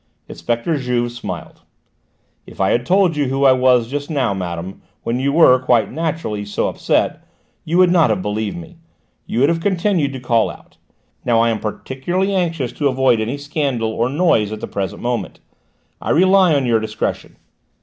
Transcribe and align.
Inspector 0.27 0.75
Juve 0.79 1.11
smiled. 1.11 1.61
"If 2.47 2.59
I 2.59 2.71
had 2.71 2.87
told 2.87 3.15
you 3.15 3.25
who 3.25 3.45
I 3.45 3.51
was 3.51 3.87
just 3.87 4.09
now, 4.09 4.33
madame, 4.33 4.81
when 5.03 5.19
you 5.19 5.31
were, 5.31 5.59
quite 5.59 5.91
naturally, 5.91 6.43
so 6.43 6.67
upset, 6.69 7.23
you 7.65 7.77
would 7.77 7.91
not 7.91 8.09
have 8.09 8.19
believed 8.23 8.57
me. 8.57 8.77
You 9.27 9.41
would 9.41 9.49
have 9.49 9.61
continued 9.61 10.11
to 10.13 10.19
call 10.19 10.49
out. 10.49 10.77
Now, 11.23 11.39
I 11.39 11.51
am 11.51 11.59
particularly 11.59 12.33
anxious 12.33 12.71
to 12.71 12.87
avoid 12.87 13.19
any 13.21 13.37
scandal 13.37 13.91
or 13.91 14.09
noise 14.09 14.51
at 14.51 14.59
the 14.59 14.67
present 14.67 15.03
moment. 15.03 15.39
I 16.01 16.09
rely 16.09 16.55
on 16.55 16.65
your 16.65 16.79
discretion." 16.79 17.35